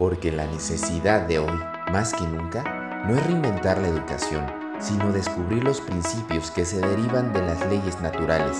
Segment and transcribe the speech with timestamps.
[0.00, 1.60] porque la necesidad de hoy,
[1.92, 4.46] más que nunca, no es reinventar la educación,
[4.80, 8.56] sino descubrir los principios que se derivan de las leyes naturales,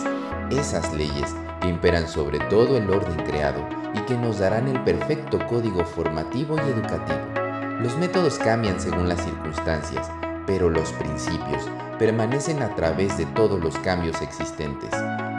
[0.51, 5.39] esas leyes que imperan sobre todo el orden creado y que nos darán el perfecto
[5.47, 7.81] código formativo y educativo.
[7.81, 10.11] Los métodos cambian según las circunstancias,
[10.47, 11.67] pero los principios
[11.99, 14.91] permanecen a través de todos los cambios existentes.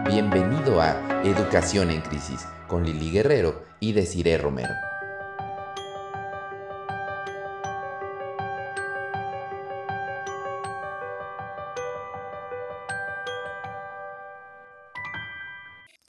[0.07, 4.90] Bienvenido a Educación en Crisis con Lili Guerrero y Desiree Romero.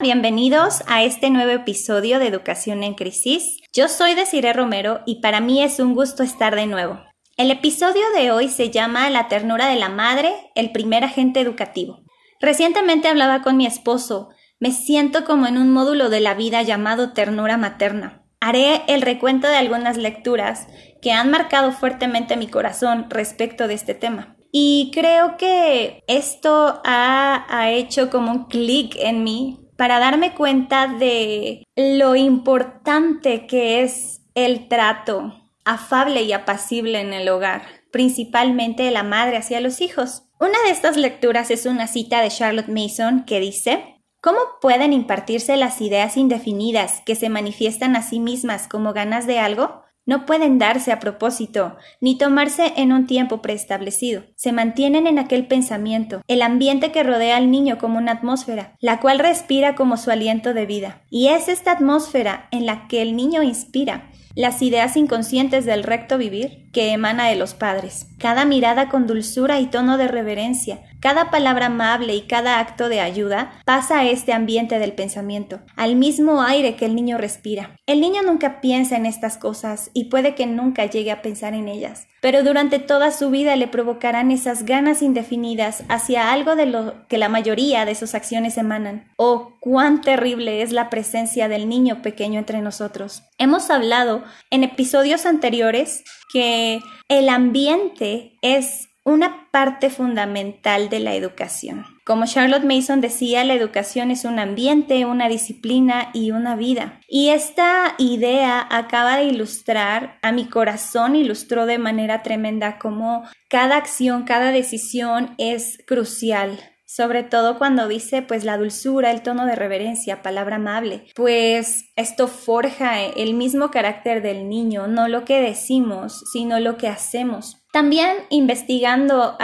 [0.02, 3.60] Bienvenidos a este nuevo episodio de Educación en Crisis.
[3.72, 7.00] Yo soy Desiree Romero y para mí es un gusto estar de nuevo.
[7.36, 12.00] El episodio de hoy se llama La ternura de la madre, el primer agente educativo.
[12.40, 14.30] Recientemente hablaba con mi esposo.
[14.58, 18.24] Me siento como en un módulo de la vida llamado ternura materna.
[18.40, 20.66] Haré el recuento de algunas lecturas
[21.00, 24.34] que han marcado fuertemente mi corazón respecto de este tema.
[24.50, 31.64] Y creo que esto ha, hecho como un clic en mí para darme cuenta de
[31.74, 39.02] lo importante que es el trato afable y apacible en el hogar, principalmente de la
[39.02, 40.22] madre hacia los hijos.
[40.38, 45.56] Una de estas lecturas es una cita de Charlotte Mason que dice, ¿Cómo pueden impartirse
[45.56, 49.81] las ideas indefinidas que se manifiestan a sí mismas como ganas de algo?
[50.04, 54.24] No pueden darse a propósito, ni tomarse en un tiempo preestablecido.
[54.34, 58.98] Se mantienen en aquel pensamiento, el ambiente que rodea al niño como una atmósfera, la
[58.98, 61.02] cual respira como su aliento de vida.
[61.08, 66.18] Y es esta atmósfera en la que el niño inspira, las ideas inconscientes del recto
[66.18, 71.32] vivir que emana de los padres, cada mirada con dulzura y tono de reverencia, cada
[71.32, 76.42] palabra amable y cada acto de ayuda pasa a este ambiente del pensamiento, al mismo
[76.42, 77.76] aire que el niño respira.
[77.86, 81.66] El niño nunca piensa en estas cosas y puede que nunca llegue a pensar en
[81.66, 87.08] ellas, pero durante toda su vida le provocarán esas ganas indefinidas hacia algo de lo
[87.08, 89.10] que la mayoría de sus acciones emanan.
[89.16, 93.24] Oh, cuán terrible es la presencia del niño pequeño entre nosotros.
[93.38, 96.78] Hemos hablado en episodios anteriores que
[97.08, 101.84] el ambiente es una parte fundamental de la educación.
[102.04, 107.00] Como Charlotte Mason decía, la educación es un ambiente, una disciplina y una vida.
[107.08, 113.76] Y esta idea acaba de ilustrar a mi corazón, ilustró de manera tremenda cómo cada
[113.76, 116.58] acción, cada decisión es crucial
[116.94, 122.28] sobre todo cuando dice pues la dulzura, el tono de reverencia, palabra amable, pues esto
[122.28, 127.61] forja el mismo carácter del niño, no lo que decimos, sino lo que hacemos.
[127.72, 129.36] También investigando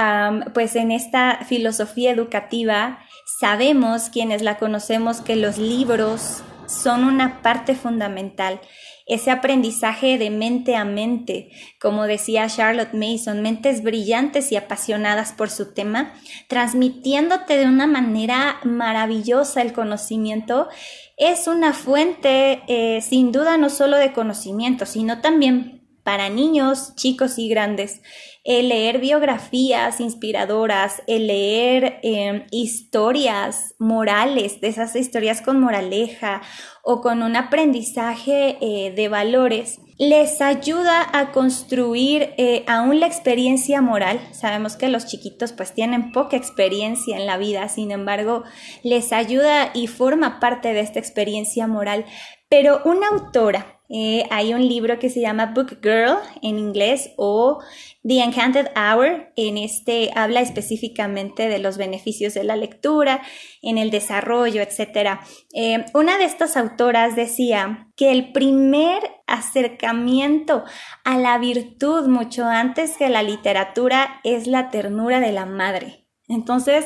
[0.53, 2.99] pues en esta filosofía educativa,
[3.41, 8.61] sabemos quienes la conocemos que los libros son una parte fundamental.
[9.06, 11.49] Ese aprendizaje de mente a mente,
[11.81, 16.12] como decía Charlotte Mason, mentes brillantes y apasionadas por su tema,
[16.49, 20.69] transmitiéndote de una manera maravillosa el conocimiento,
[21.17, 25.78] es una fuente eh, sin duda no solo de conocimiento, sino también
[26.08, 28.00] para niños, chicos y grandes.
[28.42, 36.41] El leer biografías inspiradoras, el leer em, historias morales, de esas historias con moraleja
[36.82, 43.82] o con un aprendizaje eh, de valores, les ayuda a construir eh, aún la experiencia
[43.82, 44.19] moral.
[44.32, 48.44] Sabemos que los chiquitos pues tienen poca experiencia en la vida, sin embargo,
[48.82, 52.06] les ayuda y forma parte de esta experiencia moral.
[52.48, 57.60] Pero una autora eh, hay un libro que se llama Book Girl en inglés o
[58.06, 59.32] The Enchanted Hour.
[59.37, 63.22] En este habla específicamente de los beneficios de la lectura,
[63.62, 65.21] en el desarrollo, etc.
[65.54, 70.65] Eh, una de estas autoras decía que el primer acercamiento
[71.05, 76.06] a la virtud mucho antes que la literatura es la ternura de la madre.
[76.28, 76.84] Entonces,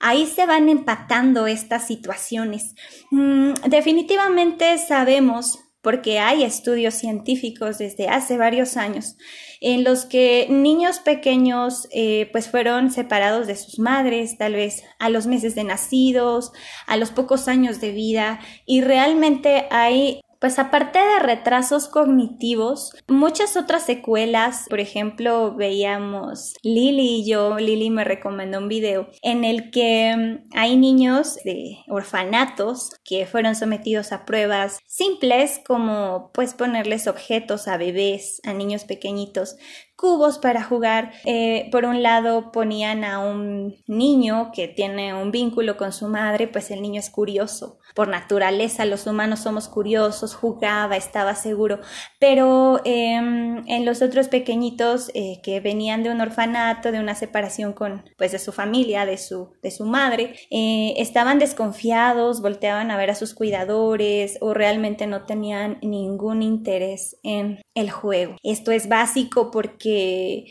[0.00, 2.74] ahí se van empatando estas situaciones.
[3.12, 9.16] Mm, definitivamente sabemos porque hay estudios científicos desde hace varios años
[9.60, 15.10] en los que niños pequeños eh, pues fueron separados de sus madres, tal vez a
[15.10, 16.52] los meses de nacidos,
[16.86, 23.56] a los pocos años de vida y realmente hay pues aparte de retrasos cognitivos, muchas
[23.56, 29.70] otras secuelas, por ejemplo, veíamos Lili y yo, Lili me recomendó un video en el
[29.70, 37.06] que mm, hay niños de orfanatos que fueron sometidos a pruebas simples como pues ponerles
[37.06, 39.56] objetos a bebés, a niños pequeñitos
[40.00, 41.12] cubos para jugar.
[41.26, 46.48] Eh, por un lado ponían a un niño que tiene un vínculo con su madre,
[46.48, 47.78] pues el niño es curioso.
[47.94, 51.80] Por naturaleza los humanos somos curiosos, jugaba, estaba seguro.
[52.18, 57.74] Pero em, en los otros pequeñitos eh, que venían de un orfanato, de una separación
[57.74, 62.96] con, pues de su familia, de su, de su madre, eh, estaban desconfiados, volteaban a
[62.96, 68.36] ver a sus cuidadores o realmente no tenían ningún interés en el juego.
[68.42, 70.46] Esto es básico porque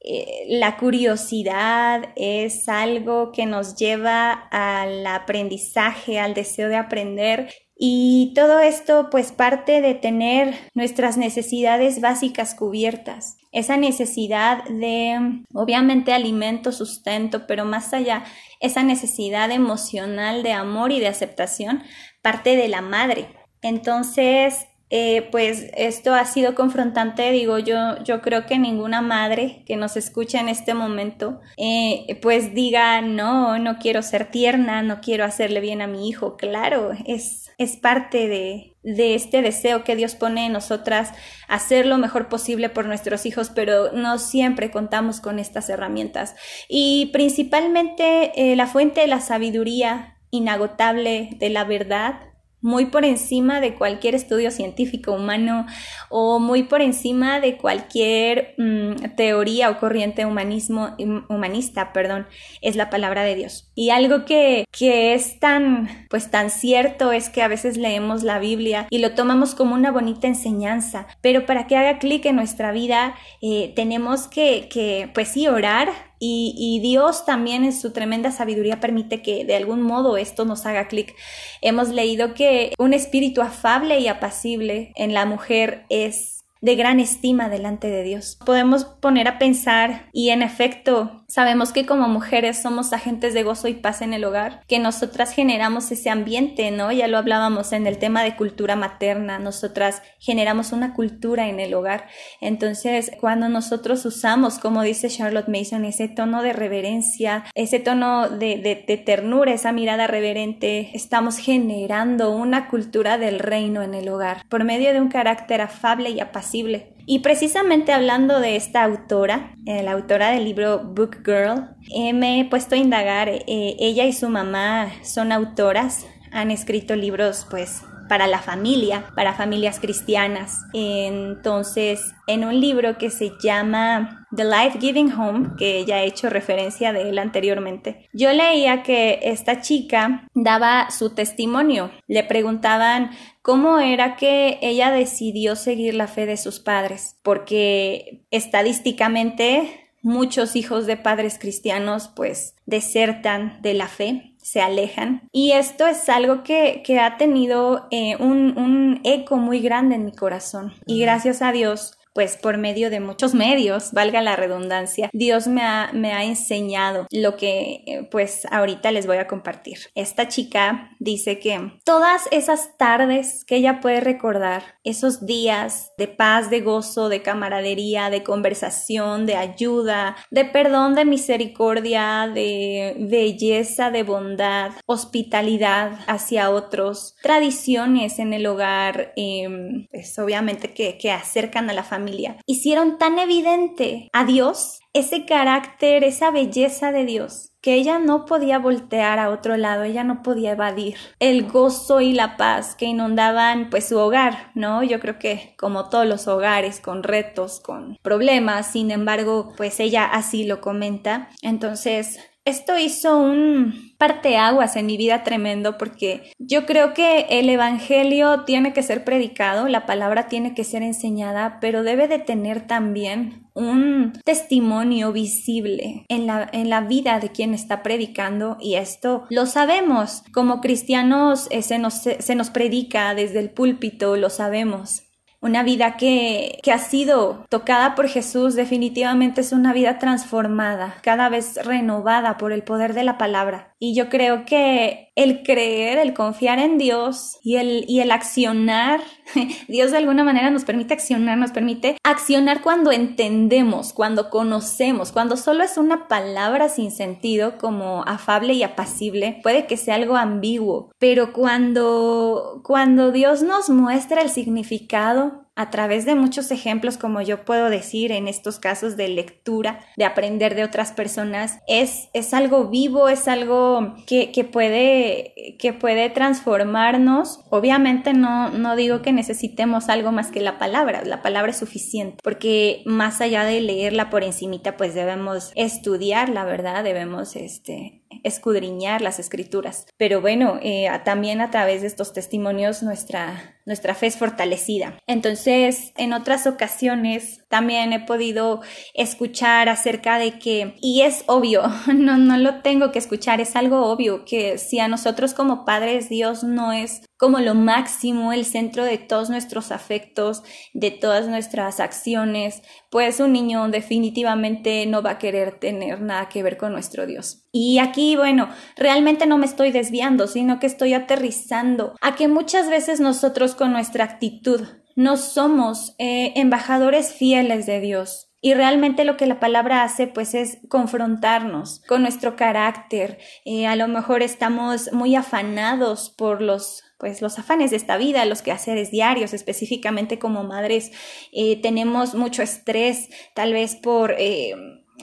[0.00, 8.32] eh, la curiosidad es algo que nos lleva al aprendizaje, al deseo de aprender y
[8.34, 13.36] todo esto pues parte de tener nuestras necesidades básicas cubiertas.
[13.50, 18.24] Esa necesidad de obviamente alimento, sustento, pero más allá,
[18.60, 21.82] esa necesidad emocional de amor y de aceptación
[22.22, 23.28] parte de la madre.
[23.60, 29.74] Entonces, eh, pues esto ha sido confrontante, digo yo, yo creo que ninguna madre que
[29.74, 35.24] nos escucha en este momento, eh, pues diga, no, no quiero ser tierna, no quiero
[35.24, 40.14] hacerle bien a mi hijo, claro, es, es parte de, de este deseo que Dios
[40.14, 41.10] pone en nosotras,
[41.48, 46.36] hacer lo mejor posible por nuestros hijos, pero no siempre contamos con estas herramientas.
[46.68, 52.33] Y principalmente eh, la fuente de la sabiduría inagotable de la verdad
[52.64, 55.66] muy por encima de cualquier estudio científico humano
[56.08, 60.96] o muy por encima de cualquier mm, teoría o corriente humanismo,
[61.28, 62.26] humanista, perdón,
[62.62, 63.70] es la palabra de Dios.
[63.74, 68.38] Y algo que, que es tan, pues tan cierto es que a veces leemos la
[68.38, 72.72] Biblia y lo tomamos como una bonita enseñanza, pero para que haga clic en nuestra
[72.72, 78.80] vida eh, tenemos que, que, pues sí, orar y, Dios también en su tremenda sabiduría
[78.80, 81.14] permite que de algún modo esto nos haga clic.
[81.60, 87.50] Hemos leído que un espíritu afable y apacible en la mujer es de gran estima
[87.50, 88.38] delante de Dios.
[88.44, 93.68] Podemos poner a pensar y en efecto sabemos que como mujeres somos agentes de gozo
[93.68, 96.92] y paz en el hogar, que nosotras generamos ese ambiente, ¿no?
[96.92, 101.74] Ya lo hablábamos en el tema de cultura materna, nosotras generamos una cultura en el
[101.74, 102.06] hogar.
[102.40, 108.84] Entonces, cuando nosotros usamos, como dice Charlotte Mason, ese tono de reverencia, ese tono de,
[108.86, 114.64] de ternura, esa mirada reverente, estamos generando una cultura del reino en el hogar por
[114.64, 119.92] medio de un carácter afable y apacible y precisamente hablando de esta autora, eh, la
[119.92, 124.28] autora del libro Book Girl, eh, me he puesto a indagar, eh, ella y su
[124.28, 130.64] mamá son autoras, han escrito libros pues para la familia, para familias cristianas.
[130.72, 136.28] Entonces, en un libro que se llama The Life Giving Home, que ya he hecho
[136.28, 141.90] referencia de él anteriormente, yo leía que esta chica daba su testimonio.
[142.06, 143.10] Le preguntaban
[143.44, 150.86] cómo era que ella decidió seguir la fe de sus padres, porque estadísticamente muchos hijos
[150.86, 155.28] de padres cristianos pues desertan de la fe se alejan.
[155.30, 160.12] Y esto es algo que, ha tenido eh, un, un eco muy grande en mi
[160.12, 160.72] corazón.
[160.86, 165.62] Y gracias a Dios, pues por medio de muchos medios, valga la redundancia, Dios me
[165.62, 169.78] ha, me ha enseñado lo que eh, pues ahorita les voy a compartir.
[169.94, 176.50] Esta chica dice que todas esas tardes que ella puede recordar, esos días de paz,
[176.50, 184.04] de gozo, de camaradería, de conversación, de ayuda, de perdón, de misericordia, de belleza, de
[184.04, 191.72] bondad, hospitalidad hacia otros, tradiciones en el hogar, em, pues obviamente que, que acercan a
[191.72, 192.03] la familia
[192.46, 198.58] hicieron tan evidente a Dios ese carácter, esa belleza de Dios, que ella no podía
[198.58, 203.70] voltear a otro lado, ella no podía evadir el gozo y la paz que inundaban
[203.70, 204.82] pues su hogar, ¿no?
[204.84, 210.04] Yo creo que como todos los hogares con retos, con problemas, sin embargo, pues ella
[210.04, 211.28] así lo comenta.
[211.42, 218.44] Entonces, esto hizo un parteaguas en mi vida tremendo porque yo creo que el evangelio
[218.44, 223.48] tiene que ser predicado, la palabra tiene que ser enseñada, pero debe de tener también
[223.54, 229.46] un testimonio visible en la, en la vida de quien está predicando y esto lo
[229.46, 230.22] sabemos.
[230.32, 235.04] Como cristianos eh, se, nos, se nos predica desde el púlpito, lo sabemos
[235.44, 241.28] una vida que, que, ha sido tocada por Jesús definitivamente es una vida transformada, cada
[241.28, 243.73] vez renovada por el poder de la palabra.
[243.86, 249.02] Y yo creo que el creer, el confiar en Dios y el, y el accionar,
[249.68, 255.36] Dios de alguna manera nos permite accionar, nos permite accionar cuando entendemos, cuando conocemos, cuando
[255.36, 260.90] solo es una palabra sin sentido como afable y apacible, puede que sea algo ambiguo,
[260.98, 267.44] pero cuando, cuando Dios nos muestra el significado a través de muchos ejemplos, como yo
[267.44, 272.68] puedo decir en estos casos de lectura, de aprender de otras personas, es, es algo
[272.68, 277.40] vivo, es algo que, que, puede, que puede transformarnos.
[277.50, 282.18] Obviamente no, no digo que necesitemos algo más que la palabra, la palabra es suficiente,
[282.22, 289.02] porque más allá de leerla por encimita, pues debemos estudiar la verdad, debemos este, escudriñar
[289.02, 289.86] las escrituras.
[289.96, 294.98] Pero bueno, eh, también a través de estos testimonios nuestra, nuestra fe es fortalecida.
[295.06, 298.62] Entonces, en otras ocasiones también he podido
[298.94, 301.62] escuchar acerca de que, y es obvio,
[301.94, 306.08] no, no lo tengo que escuchar, es algo obvio, que si a nosotros como padres
[306.08, 310.42] Dios no es como lo máximo, el centro de todos nuestros afectos,
[310.72, 316.42] de todas nuestras acciones, pues un niño definitivamente no va a querer tener nada que
[316.42, 317.46] ver con nuestro Dios.
[317.52, 322.68] Y aquí, bueno, realmente no me estoy desviando, sino que estoy aterrizando a que muchas
[322.68, 324.62] veces nosotros con nuestra actitud
[324.96, 328.30] no somos eh, embajadores fieles de Dios.
[328.40, 333.18] Y realmente lo que la palabra hace pues es confrontarnos con nuestro carácter.
[333.46, 338.24] Eh, a lo mejor estamos muy afanados por los pues los afanes de esta vida,
[338.24, 340.92] los quehaceres diarios, específicamente como madres,
[341.32, 344.14] eh, tenemos mucho estrés, tal vez por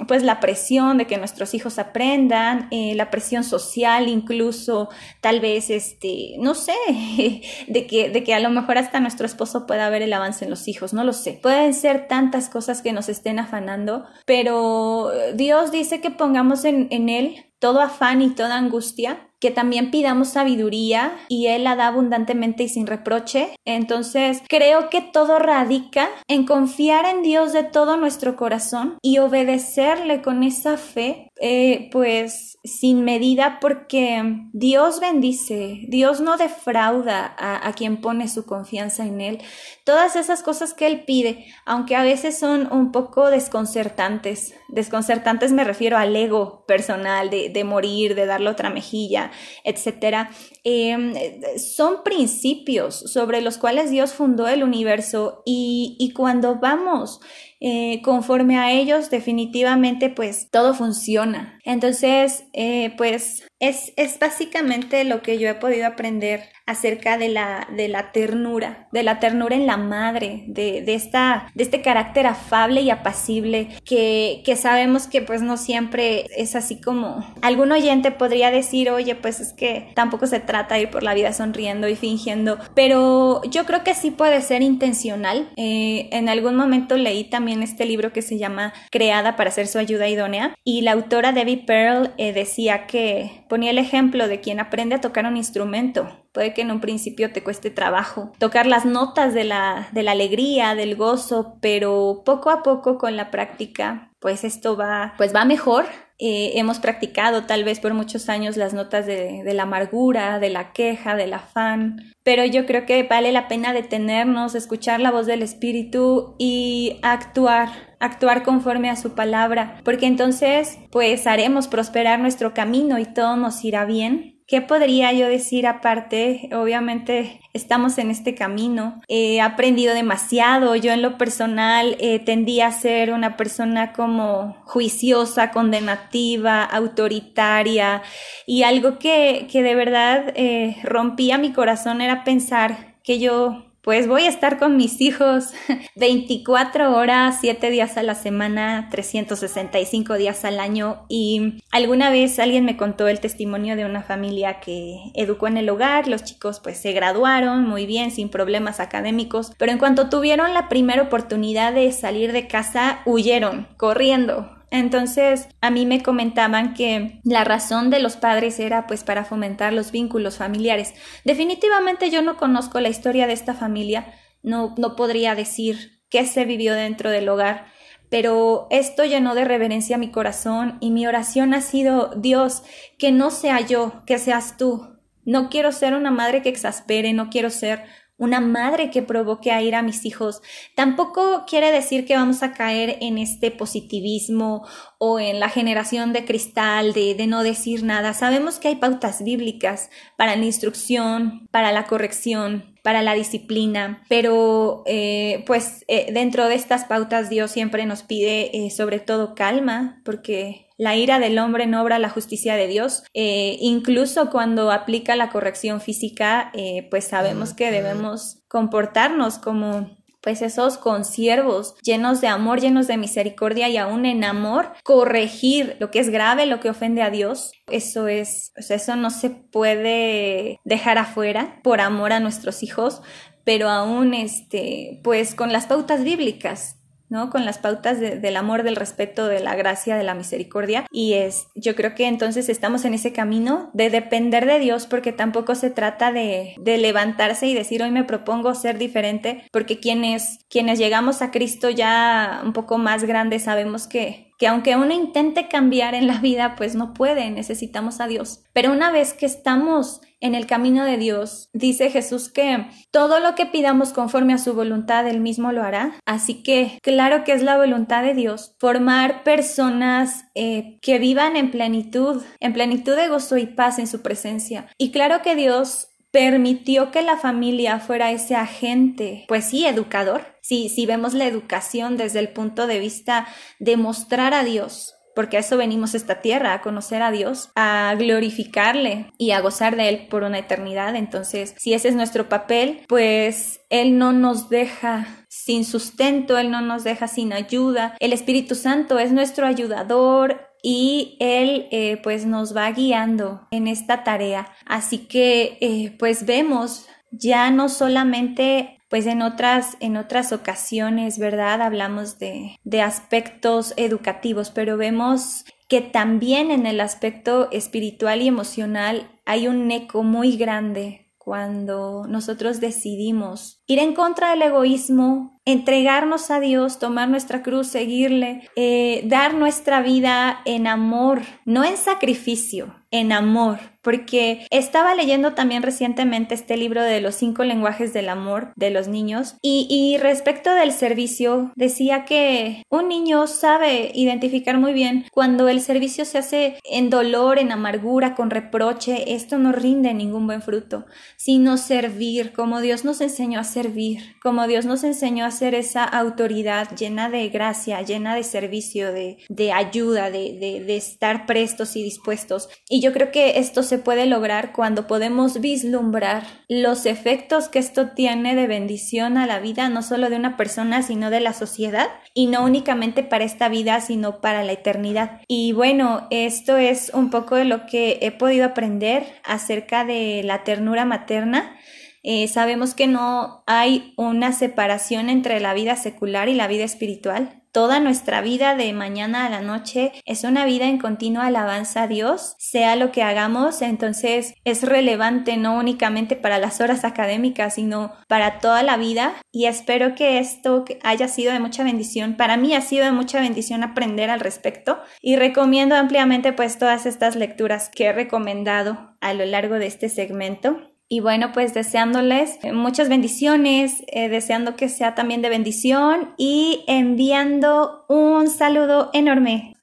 [0.07, 5.69] pues la presión de que nuestros hijos aprendan, eh, la presión social incluso, tal vez
[5.69, 6.75] este, no sé,
[7.67, 10.49] de que, de que a lo mejor hasta nuestro esposo pueda ver el avance en
[10.51, 11.39] los hijos, no lo sé.
[11.41, 17.09] Pueden ser tantas cosas que nos estén afanando, pero Dios dice que pongamos en, en
[17.09, 22.63] Él todo afán y toda angustia que también pidamos sabiduría y Él la da abundantemente
[22.63, 23.49] y sin reproche.
[23.65, 30.21] Entonces, creo que todo radica en confiar en Dios de todo nuestro corazón y obedecerle
[30.21, 34.21] con esa fe, eh, pues sin medida, porque
[34.53, 39.39] Dios bendice, Dios no defrauda a, a quien pone su confianza en Él.
[39.83, 45.63] Todas esas cosas que Él pide, aunque a veces son un poco desconcertantes, desconcertantes me
[45.63, 49.31] refiero al ego personal de, de morir, de darle otra mejilla,
[49.63, 50.29] etcétera,
[50.63, 51.15] em,
[51.57, 57.19] son principios sobre los cuales Dios fundó el universo y, y cuando vamos
[57.61, 61.59] eh, conforme a ellos, definitivamente, pues todo funciona.
[61.63, 67.67] Entonces, eh, pues es, es, básicamente lo que yo he podido aprender acerca de la,
[67.75, 72.25] de la ternura, de la ternura en la madre, de, de, esta, de este carácter
[72.25, 78.09] afable y apacible que, que sabemos que pues no siempre es así como algún oyente
[78.11, 81.87] podría decir, oye, pues es que tampoco se trata de ir por la vida sonriendo
[81.87, 85.49] y fingiendo, pero yo creo que sí puede ser intencional.
[85.55, 89.77] Eh, en algún momento leí también este libro que se llama Creada para ser su
[89.77, 94.61] ayuda idónea y la autora Debbie Pearl eh, decía que ponía el ejemplo de quien
[94.61, 96.07] aprende a tocar un instrumento.
[96.31, 100.13] Puede que en un principio te cueste trabajo tocar las notas de la, de la
[100.13, 105.43] alegría, del gozo, pero poco a poco con la práctica, pues esto va, pues va
[105.43, 105.85] mejor.
[106.19, 110.51] Eh, hemos practicado tal vez por muchos años las notas de, de, la amargura, de
[110.51, 115.25] la queja, del afán, pero yo creo que vale la pena detenernos, escuchar la voz
[115.25, 122.53] del Espíritu y actuar, actuar conforme a su palabra, porque entonces pues haremos prosperar nuestro
[122.53, 126.49] camino y todo nos irá bien ¿Qué podría yo decir aparte?
[126.51, 129.01] Obviamente estamos en este camino.
[129.07, 130.75] He aprendido demasiado.
[130.75, 138.01] Yo en lo personal eh, tendía a ser una persona como juiciosa, condenativa, autoritaria
[138.45, 144.07] y algo que, que de verdad eh, rompía mi corazón era pensar que yo pues
[144.07, 145.53] voy a estar con mis hijos
[145.95, 151.05] 24 horas, 7 días a la semana, 365 días al año.
[151.09, 155.69] Y alguna vez alguien me contó el testimonio de una familia que educó en el
[155.69, 160.53] hogar, los chicos pues se graduaron muy bien, sin problemas académicos, pero en cuanto tuvieron
[160.53, 167.19] la primera oportunidad de salir de casa, huyeron, corriendo, entonces, a mí me comentaban que
[167.25, 170.93] la razón de los padres era pues para fomentar los vínculos familiares.
[171.25, 176.45] Definitivamente yo no conozco la historia de esta familia, no, no podría decir qué se
[176.45, 177.65] vivió dentro del hogar,
[178.09, 182.63] pero esto llenó de reverencia mi corazón y mi oración ha sido, Dios,
[182.97, 184.97] que no sea yo, que seas tú.
[185.25, 187.83] No quiero ser una madre que exaspere, no quiero ser
[188.21, 190.43] una madre que provoque a ir a mis hijos.
[190.75, 194.63] Tampoco quiere decir que vamos a caer en este positivismo
[194.99, 198.13] o en la generación de cristal de, de no decir nada.
[198.13, 204.83] Sabemos que hay pautas bíblicas para la instrucción, para la corrección, para la disciplina, pero
[204.85, 209.99] eh, pues eh, dentro de estas pautas Dios siempre nos pide eh, sobre todo calma,
[210.05, 213.03] porque la ira del hombre no obra la justicia de Dios.
[213.13, 220.41] Eh, incluso cuando aplica la corrección física, eh, pues sabemos que debemos comportarnos como pues
[220.41, 225.99] esos consiervos llenos de amor, llenos de misericordia y aún en amor, corregir lo que
[225.99, 227.51] es grave, lo que ofende a Dios.
[227.67, 233.03] Eso es, o sea, eso no se puede dejar afuera por amor a nuestros hijos,
[233.43, 236.80] pero aún este, pues con las pautas bíblicas,
[237.11, 237.29] ¿no?
[237.29, 240.85] Con las pautas del amor, del respeto, de la gracia, de la misericordia.
[240.89, 245.11] Y es, yo creo que entonces estamos en ese camino de depender de Dios porque
[245.11, 250.39] tampoco se trata de, de levantarse y decir hoy me propongo ser diferente porque quienes,
[250.49, 255.47] quienes llegamos a Cristo ya un poco más grandes sabemos que que aunque uno intente
[255.47, 258.43] cambiar en la vida, pues no puede, necesitamos a Dios.
[258.53, 263.35] Pero una vez que estamos en el camino de Dios, dice Jesús que todo lo
[263.35, 265.95] que pidamos conforme a su voluntad, Él mismo lo hará.
[266.05, 271.51] Así que claro que es la voluntad de Dios formar personas eh, que vivan en
[271.51, 274.67] plenitud, en plenitud de gozo y paz en su presencia.
[274.77, 280.25] Y claro que Dios permitió que la familia fuera ese agente, pues sí, educador.
[280.41, 283.27] Si, si vemos la educación desde el punto de vista
[283.59, 287.93] de mostrar a Dios, porque a eso venimos esta tierra, a conocer a Dios, a
[287.97, 290.95] glorificarle y a gozar de Él por una eternidad.
[290.95, 296.61] Entonces, si ese es nuestro papel, pues Él no nos deja sin sustento, Él no
[296.61, 297.95] nos deja sin ayuda.
[297.99, 304.03] El Espíritu Santo es nuestro ayudador, y él eh, pues nos va guiando en esta
[304.03, 304.53] tarea.
[304.65, 311.61] Así que eh, pues vemos ya no solamente pues en otras, en otras ocasiones, ¿verdad?
[311.61, 319.09] Hablamos de, de aspectos educativos, pero vemos que también en el aspecto espiritual y emocional
[319.25, 326.41] hay un eco muy grande cuando nosotros decidimos ir en contra del egoísmo, entregarnos a
[326.41, 333.13] Dios, tomar nuestra cruz, seguirle, eh, dar nuestra vida en amor, no en sacrificio, en
[333.13, 338.69] amor, porque estaba leyendo también recientemente este libro de los cinco lenguajes del amor de
[338.69, 345.47] los niños y, respecto del servicio decía que un niño sabe identificar muy bien cuando
[345.47, 350.41] el servicio se hace en dolor, en amargura, con reproche, esto no rinde ningún buen
[350.41, 350.85] fruto,
[351.17, 355.83] sino servir como Dios nos enseñó a servir, como Dios nos enseñó a ser esa
[355.83, 361.75] autoridad llena de gracia, llena de servicio, de, de ayuda, de, de, de estar prestos
[361.75, 362.49] y dispuestos.
[362.69, 367.91] Y yo creo que esto se puede lograr cuando podemos vislumbrar los efectos que esto
[367.91, 371.87] tiene de bendición a la vida, no solo de una persona, sino de la sociedad,
[372.13, 375.21] y no únicamente para esta vida, sino para la eternidad.
[375.29, 380.43] Y bueno, esto es un poco de lo que he podido aprender acerca de la
[380.43, 381.55] ternura materna
[382.03, 387.40] eh, sabemos que no hay una separación entre la vida secular y la vida espiritual.
[387.51, 391.87] Toda nuestra vida de mañana a la noche es una vida en continua alabanza a
[391.87, 397.91] Dios, sea lo que hagamos, entonces es relevante no únicamente para las horas académicas, sino
[398.07, 402.15] para toda la vida y espero que esto haya sido de mucha bendición.
[402.15, 406.85] Para mí ha sido de mucha bendición aprender al respecto y recomiendo ampliamente pues todas
[406.85, 410.70] estas lecturas que he recomendado a lo largo de este segmento.
[410.93, 417.85] Y bueno, pues deseándoles muchas bendiciones, eh, deseando que sea también de bendición y enviando
[417.87, 419.53] un saludo enorme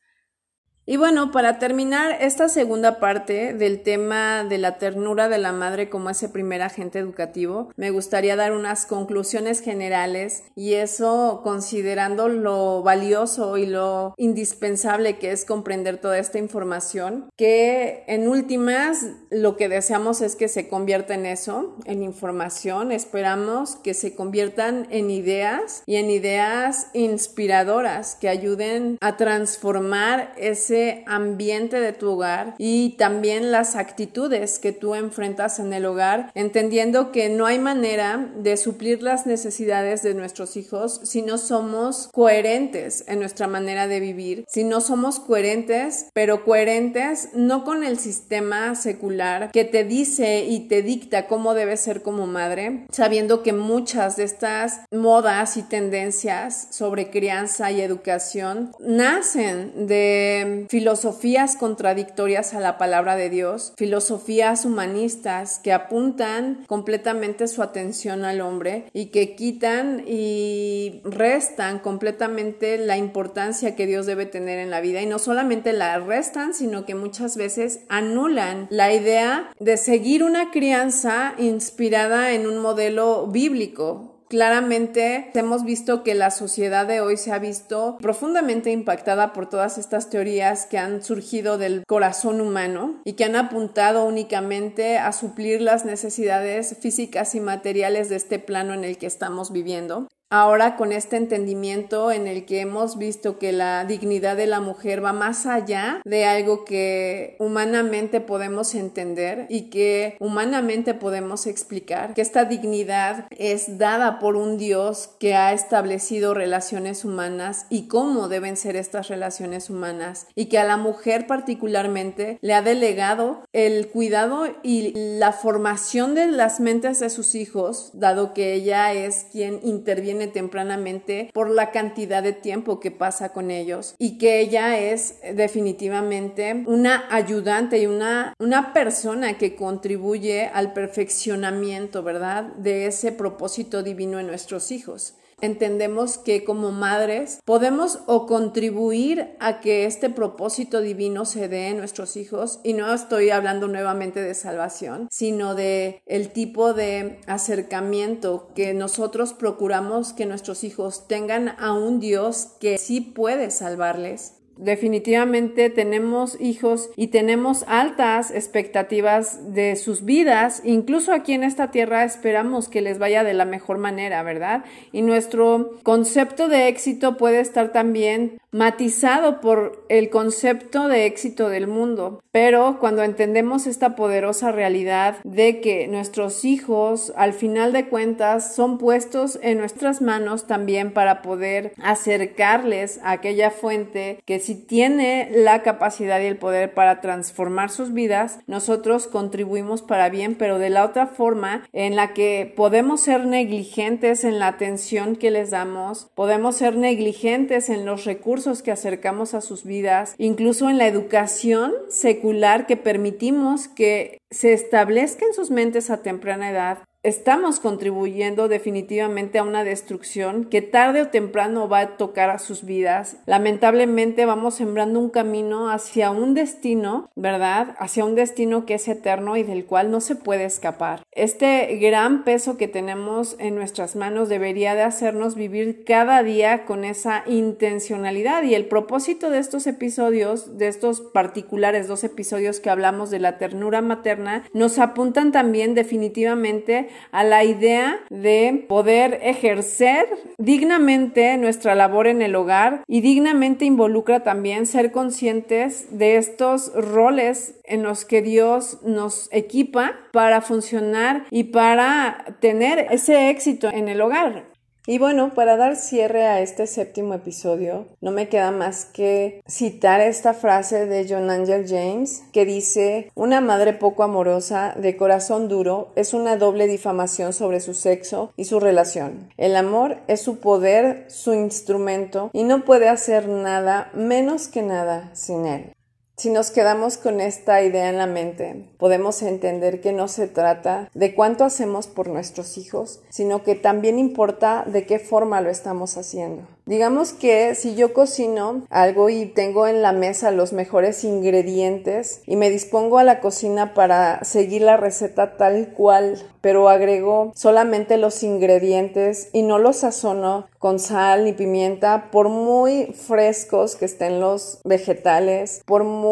[0.90, 5.90] y bueno, para terminar esta segunda parte del tema de la ternura de la madre
[5.90, 12.82] como ese primer agente educativo, me gustaría dar unas conclusiones generales y eso considerando lo
[12.82, 19.68] valioso y lo indispensable que es comprender toda esta información, que en últimas lo que
[19.68, 25.82] deseamos es que se convierta en eso, en información, esperamos que se conviertan en ideas
[25.84, 33.50] y en ideas inspiradoras que ayuden a transformar ese ambiente de tu hogar y también
[33.50, 39.02] las actitudes que tú enfrentas en el hogar, entendiendo que no hay manera de suplir
[39.02, 44.64] las necesidades de nuestros hijos si no somos coherentes en nuestra manera de vivir, si
[44.64, 50.82] no somos coherentes, pero coherentes no con el sistema secular que te dice y te
[50.82, 57.10] dicta cómo debes ser como madre, sabiendo que muchas de estas modas y tendencias sobre
[57.10, 65.72] crianza y educación nacen de filosofías contradictorias a la palabra de Dios, filosofías humanistas que
[65.72, 73.86] apuntan completamente su atención al hombre y que quitan y restan completamente la importancia que
[73.86, 75.02] Dios debe tener en la vida.
[75.02, 80.50] Y no solamente la restan, sino que muchas veces anulan la idea de seguir una
[80.50, 87.32] crianza inspirada en un modelo bíblico Claramente hemos visto que la sociedad de hoy se
[87.32, 93.14] ha visto profundamente impactada por todas estas teorías que han surgido del corazón humano y
[93.14, 98.84] que han apuntado únicamente a suplir las necesidades físicas y materiales de este plano en
[98.84, 100.08] el que estamos viviendo.
[100.30, 105.02] Ahora con este entendimiento en el que hemos visto que la dignidad de la mujer
[105.02, 112.20] va más allá de algo que humanamente podemos entender y que humanamente podemos explicar, que
[112.20, 118.58] esta dignidad es dada por un Dios que ha establecido relaciones humanas y cómo deben
[118.58, 124.44] ser estas relaciones humanas y que a la mujer particularmente le ha delegado el cuidado
[124.62, 130.17] y la formación de las mentes de sus hijos, dado que ella es quien interviene
[130.26, 136.64] tempranamente por la cantidad de tiempo que pasa con ellos y que ella es definitivamente
[136.66, 142.44] una ayudante y una, una persona que contribuye al perfeccionamiento, ¿verdad?
[142.56, 149.60] De ese propósito divino en nuestros hijos entendemos que como madres podemos o contribuir a
[149.60, 154.34] que este propósito divino se dé en nuestros hijos y no estoy hablando nuevamente de
[154.34, 161.72] salvación, sino de el tipo de acercamiento que nosotros procuramos que nuestros hijos tengan a
[161.72, 170.04] un Dios que sí puede salvarles definitivamente tenemos hijos y tenemos altas expectativas de sus
[170.04, 170.60] vidas.
[170.64, 174.64] Incluso aquí en esta tierra esperamos que les vaya de la mejor manera, ¿verdad?
[174.92, 181.66] Y nuestro concepto de éxito puede estar también matizado por el concepto de éxito del
[181.66, 182.22] mundo.
[182.32, 188.78] Pero cuando entendemos esta poderosa realidad de que nuestros hijos al final de cuentas son
[188.78, 195.62] puestos en nuestras manos también para poder acercarles a aquella fuente que si tiene la
[195.62, 200.86] capacidad y el poder para transformar sus vidas, nosotros contribuimos para bien, pero de la
[200.86, 206.56] otra forma en la que podemos ser negligentes en la atención que les damos, podemos
[206.56, 212.66] ser negligentes en los recursos que acercamos a sus vidas, incluso en la educación secular
[212.66, 219.42] que permitimos que se establezca en sus mentes a temprana edad estamos contribuyendo definitivamente a
[219.42, 223.16] una destrucción que tarde o temprano va a tocar a sus vidas.
[223.24, 227.74] Lamentablemente vamos sembrando un camino hacia un destino, ¿verdad?
[227.78, 231.02] Hacia un destino que es eterno y del cual no se puede escapar.
[231.12, 236.84] Este gran peso que tenemos en nuestras manos debería de hacernos vivir cada día con
[236.84, 243.10] esa intencionalidad y el propósito de estos episodios, de estos particulares dos episodios que hablamos
[243.10, 250.06] de la ternura materna, nos apuntan también definitivamente a la idea de poder ejercer
[250.38, 257.60] dignamente nuestra labor en el hogar y dignamente involucra también ser conscientes de estos roles
[257.64, 264.00] en los que Dios nos equipa para funcionar y para tener ese éxito en el
[264.00, 264.47] hogar.
[264.90, 270.00] Y bueno, para dar cierre a este séptimo episodio, no me queda más que citar
[270.00, 275.92] esta frase de John Angel James que dice, una madre poco amorosa, de corazón duro,
[275.94, 279.28] es una doble difamación sobre su sexo y su relación.
[279.36, 285.10] El amor es su poder, su instrumento, y no puede hacer nada menos que nada
[285.12, 285.74] sin él.
[286.18, 290.90] Si nos quedamos con esta idea en la mente, podemos entender que no se trata
[290.92, 295.96] de cuánto hacemos por nuestros hijos, sino que también importa de qué forma lo estamos
[295.96, 296.42] haciendo.
[296.66, 302.36] Digamos que si yo cocino algo y tengo en la mesa los mejores ingredientes y
[302.36, 308.22] me dispongo a la cocina para seguir la receta tal cual, pero agrego solamente los
[308.22, 314.60] ingredientes y no los sazono con sal ni pimienta, por muy frescos que estén los
[314.64, 316.07] vegetales, por muy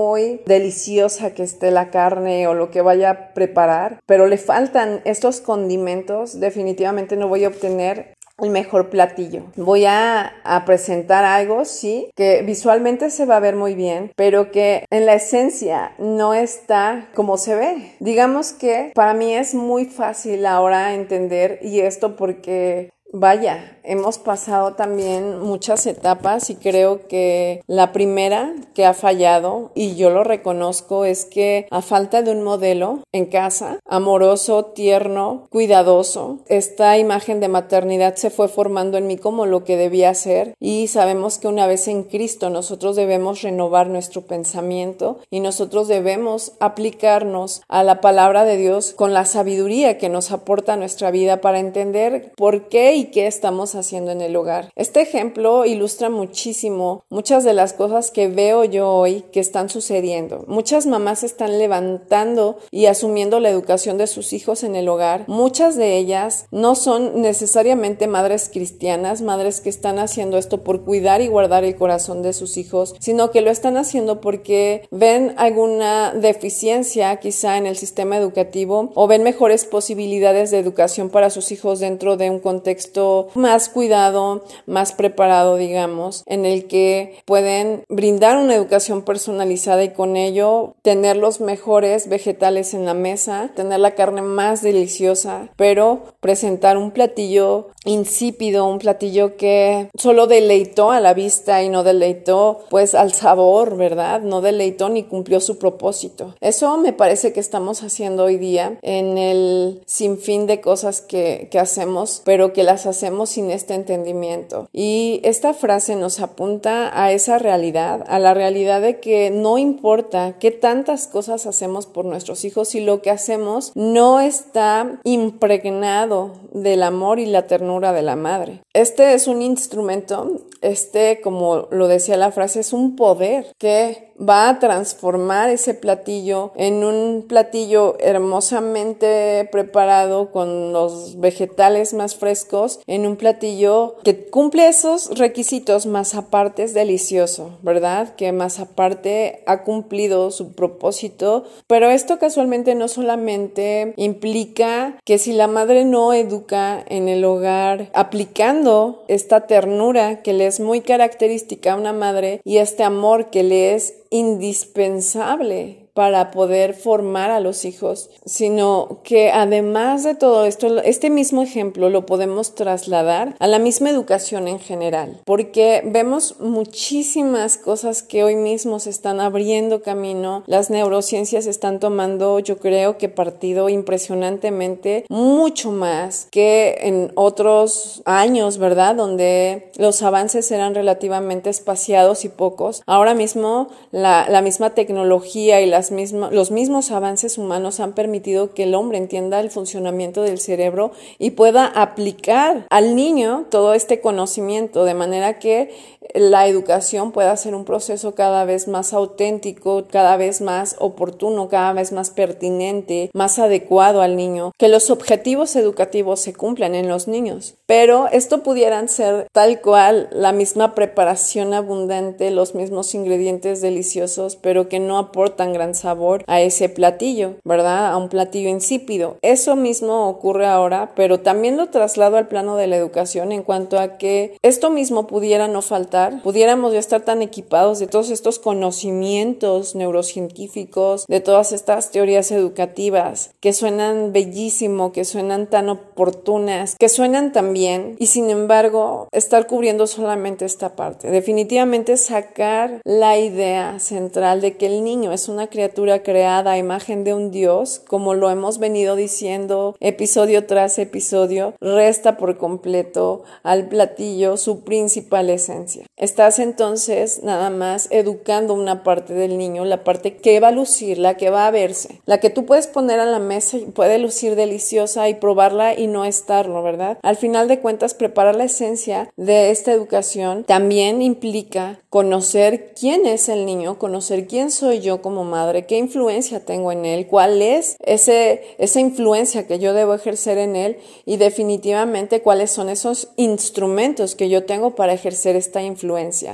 [0.47, 5.41] deliciosa que esté la carne o lo que vaya a preparar, pero le faltan estos
[5.41, 9.45] condimentos, definitivamente no voy a obtener el mejor platillo.
[9.57, 10.33] Voy a,
[10.67, 15.15] presentar algo, sí, que visualmente se va a ver muy bien, pero que en la
[15.15, 17.93] esencia no está como se ve.
[18.01, 24.75] Digamos que para mí es muy fácil ahora entender y esto porque Vaya, hemos pasado
[24.75, 31.05] también muchas etapas y creo que la primera que ha fallado, y yo lo reconozco,
[31.05, 37.49] es que a falta de un modelo en casa, amoroso, tierno, cuidadoso, esta imagen de
[37.49, 41.67] maternidad se fue formando en mí como lo que debía ser y sabemos que una
[41.67, 48.45] vez en Cristo nosotros debemos renovar nuestro pensamiento y nosotros debemos aplicarnos a la palabra
[48.45, 53.07] de Dios con la sabiduría que nos aporta nuestra vida para entender por qué y
[53.07, 54.71] qué estamos haciendo en el hogar.
[54.75, 60.45] Este ejemplo ilustra muchísimo muchas de las cosas que veo yo hoy que están sucediendo.
[60.49, 65.25] Muchas mamás están levantando y asumiendo la educación de sus hijos en el hogar.
[65.29, 71.21] Muchas de ellas no son necesariamente madres cristianas, madres que están haciendo esto por cuidar
[71.21, 76.13] y guardar el corazón de sus hijos, sino que lo están haciendo porque ven alguna
[76.13, 81.81] deficiencia quizá en el sistema educativo o ven mejores posibilidades de educación para sus hijos
[81.81, 88.55] dentro de un contexto más cuidado, más preparado, digamos, en el que pueden brindar una
[88.55, 94.23] educación personalizada y con ello tener los mejores vegetales en la mesa, tener la carne
[94.23, 101.63] más deliciosa, pero presentar un platillo insípido, un platillo que solo deleitó a la vista
[101.63, 104.21] y no deleitó pues al sabor, ¿verdad?
[104.21, 106.35] No deleitó ni cumplió su propósito.
[106.41, 111.59] Eso me parece que estamos haciendo hoy día en el sinfín de cosas que, que
[111.59, 114.69] hacemos, pero que las hacemos sin este entendimiento.
[114.73, 120.37] Y esta frase nos apunta a esa realidad, a la realidad de que no importa
[120.39, 126.83] qué tantas cosas hacemos por nuestros hijos si lo que hacemos no está impregnado del
[126.83, 128.63] amor y la ternura de la madre.
[128.73, 134.49] Este es un instrumento, este, como lo decía la frase, es un poder que va
[134.49, 143.07] a transformar ese platillo en un platillo hermosamente preparado con los vegetales más frescos, en
[143.07, 148.15] un platillo que cumple esos requisitos más aparte es delicioso, ¿verdad?
[148.17, 155.33] Que más aparte ha cumplido su propósito, pero esto casualmente no solamente implica que si
[155.33, 161.73] la madre no educa en el hogar aplicando esta ternura que le es muy característica
[161.73, 167.65] a una madre y este amor que le es indispensable para poder formar a los
[167.65, 173.59] hijos, sino que además de todo esto, este mismo ejemplo lo podemos trasladar a la
[173.59, 180.45] misma educación en general, porque vemos muchísimas cosas que hoy mismo se están abriendo camino,
[180.47, 188.59] las neurociencias están tomando, yo creo que partido impresionantemente, mucho más que en otros años,
[188.59, 188.97] ¿verdad?
[188.97, 192.83] Donde los avances eran relativamente espaciados y pocos.
[192.87, 198.65] Ahora mismo la, la misma tecnología y las los mismos avances humanos han permitido que
[198.65, 204.85] el hombre entienda el funcionamiento del cerebro y pueda aplicar al niño todo este conocimiento
[204.85, 205.75] de manera que
[206.15, 211.73] la educación pueda ser un proceso cada vez más auténtico, cada vez más oportuno, cada
[211.73, 217.09] vez más pertinente, más adecuado al niño, que los objetivos educativos se cumplan en los
[217.09, 217.55] niños.
[217.67, 224.69] Pero esto pudieran ser tal cual la misma preparación abundante, los mismos ingredientes deliciosos, pero
[224.69, 227.89] que no aportan gran sabor a ese platillo, ¿verdad?
[227.89, 229.17] A un platillo insípido.
[229.23, 233.79] Eso mismo ocurre ahora, pero también lo traslado al plano de la educación en cuanto
[233.79, 238.39] a que esto mismo pudiera no faltar, pudiéramos ya estar tan equipados de todos estos
[238.39, 246.89] conocimientos neurocientíficos, de todas estas teorías educativas que suenan bellísimo, que suenan tan oportunas, que
[246.89, 251.11] suenan tan bien y sin embargo estar cubriendo solamente esta parte.
[251.11, 257.05] Definitivamente sacar la idea central de que el niño es una criatura creada a imagen
[257.05, 263.69] de un Dios, como lo hemos venido diciendo episodio tras episodio, resta por completo al
[263.69, 265.86] platillo su principal esencia.
[265.97, 270.99] Estás entonces nada más educando una parte del niño, la parte que va a lucir,
[270.99, 273.99] la que va a verse, la que tú puedes poner a la mesa y puede
[273.99, 276.99] lucir deliciosa y probarla y no estarlo, ¿verdad?
[277.03, 283.31] Al final de cuentas, preparar la esencia de esta educación también implica conocer quién es
[283.31, 287.77] el niño, conocer quién soy yo como madre, qué influencia tengo en él, cuál es
[287.81, 294.15] ese, esa influencia que yo debo ejercer en él y definitivamente cuáles son esos instrumentos
[294.15, 295.76] que yo tengo para ejercer esta influencia.